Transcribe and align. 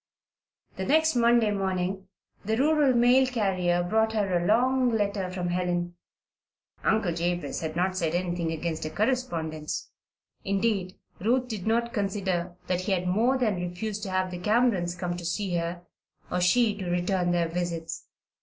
The 0.77 0.83
next 0.85 1.15
Monday 1.15 1.51
morning 1.51 2.07
the 2.43 2.57
rural 2.57 2.95
mail 2.95 3.27
carrier 3.27 3.83
brought 3.83 4.13
her 4.13 4.35
a 4.39 4.47
long 4.47 4.89
letter 4.89 5.29
from 5.29 5.49
Helen. 5.49 5.93
Uncle 6.83 7.13
Jabez 7.13 7.59
had 7.59 7.75
not 7.75 7.95
said 7.95 8.15
anything 8.15 8.51
against 8.51 8.83
a 8.83 8.89
correspondence; 8.89 9.91
indeed, 10.43 10.95
Ruth 11.19 11.47
did 11.47 11.67
not 11.67 11.93
consider 11.93 12.55
that 12.65 12.81
he 12.81 12.93
had 12.93 13.07
more 13.07 13.37
than 13.37 13.61
refused 13.61 14.01
to 14.01 14.09
have 14.09 14.31
the 14.31 14.39
Camerons 14.39 14.95
come 14.97 15.15
to 15.17 15.23
see 15.23 15.55
her 15.57 15.83
or 16.31 16.41
she 16.41 16.75
to 16.77 16.89
return 16.89 17.29
their 17.29 17.47
visits. 17.47 18.07